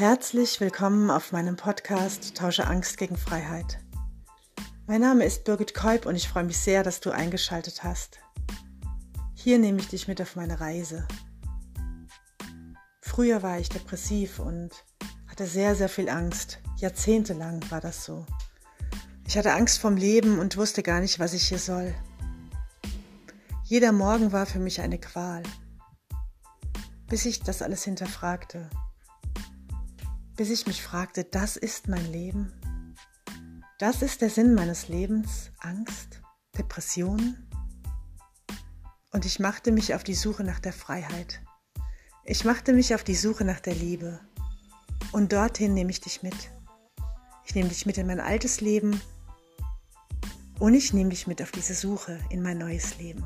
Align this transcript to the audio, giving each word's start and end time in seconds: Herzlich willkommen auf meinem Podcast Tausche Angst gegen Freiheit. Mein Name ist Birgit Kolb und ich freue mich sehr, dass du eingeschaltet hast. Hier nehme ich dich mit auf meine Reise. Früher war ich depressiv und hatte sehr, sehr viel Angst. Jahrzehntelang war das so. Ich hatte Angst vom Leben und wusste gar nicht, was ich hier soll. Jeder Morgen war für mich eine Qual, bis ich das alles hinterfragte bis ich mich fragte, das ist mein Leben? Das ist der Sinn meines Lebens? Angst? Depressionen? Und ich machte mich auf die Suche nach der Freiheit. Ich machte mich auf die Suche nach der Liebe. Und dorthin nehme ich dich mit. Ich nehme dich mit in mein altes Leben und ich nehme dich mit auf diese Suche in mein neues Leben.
Herzlich 0.00 0.58
willkommen 0.60 1.10
auf 1.10 1.30
meinem 1.30 1.56
Podcast 1.56 2.34
Tausche 2.34 2.66
Angst 2.66 2.96
gegen 2.96 3.18
Freiheit. 3.18 3.80
Mein 4.86 5.02
Name 5.02 5.26
ist 5.26 5.44
Birgit 5.44 5.74
Kolb 5.74 6.06
und 6.06 6.16
ich 6.16 6.26
freue 6.26 6.44
mich 6.44 6.56
sehr, 6.56 6.82
dass 6.82 7.00
du 7.00 7.10
eingeschaltet 7.10 7.84
hast. 7.84 8.18
Hier 9.34 9.58
nehme 9.58 9.78
ich 9.78 9.88
dich 9.88 10.08
mit 10.08 10.22
auf 10.22 10.36
meine 10.36 10.58
Reise. 10.58 11.06
Früher 13.02 13.42
war 13.42 13.58
ich 13.58 13.68
depressiv 13.68 14.38
und 14.38 14.70
hatte 15.26 15.46
sehr, 15.46 15.74
sehr 15.74 15.90
viel 15.90 16.08
Angst. 16.08 16.60
Jahrzehntelang 16.78 17.62
war 17.70 17.82
das 17.82 18.02
so. 18.02 18.24
Ich 19.26 19.36
hatte 19.36 19.52
Angst 19.52 19.80
vom 19.80 19.98
Leben 19.98 20.38
und 20.38 20.56
wusste 20.56 20.82
gar 20.82 21.00
nicht, 21.00 21.18
was 21.18 21.34
ich 21.34 21.46
hier 21.46 21.58
soll. 21.58 21.94
Jeder 23.64 23.92
Morgen 23.92 24.32
war 24.32 24.46
für 24.46 24.60
mich 24.60 24.80
eine 24.80 24.98
Qual, 24.98 25.42
bis 27.06 27.26
ich 27.26 27.42
das 27.42 27.60
alles 27.60 27.84
hinterfragte 27.84 28.70
bis 30.40 30.48
ich 30.48 30.66
mich 30.66 30.82
fragte, 30.82 31.22
das 31.22 31.58
ist 31.58 31.86
mein 31.86 32.10
Leben? 32.12 32.50
Das 33.78 34.00
ist 34.00 34.22
der 34.22 34.30
Sinn 34.30 34.54
meines 34.54 34.88
Lebens? 34.88 35.50
Angst? 35.58 36.22
Depressionen? 36.56 37.46
Und 39.12 39.26
ich 39.26 39.38
machte 39.38 39.70
mich 39.70 39.94
auf 39.94 40.02
die 40.02 40.14
Suche 40.14 40.42
nach 40.42 40.58
der 40.58 40.72
Freiheit. 40.72 41.42
Ich 42.24 42.46
machte 42.46 42.72
mich 42.72 42.94
auf 42.94 43.04
die 43.04 43.16
Suche 43.16 43.44
nach 43.44 43.60
der 43.60 43.74
Liebe. 43.74 44.18
Und 45.12 45.34
dorthin 45.34 45.74
nehme 45.74 45.90
ich 45.90 46.00
dich 46.00 46.22
mit. 46.22 46.50
Ich 47.44 47.54
nehme 47.54 47.68
dich 47.68 47.84
mit 47.84 47.98
in 47.98 48.06
mein 48.06 48.20
altes 48.20 48.62
Leben 48.62 48.98
und 50.58 50.72
ich 50.72 50.94
nehme 50.94 51.10
dich 51.10 51.26
mit 51.26 51.42
auf 51.42 51.50
diese 51.50 51.74
Suche 51.74 52.18
in 52.30 52.40
mein 52.40 52.56
neues 52.56 52.96
Leben. 52.96 53.22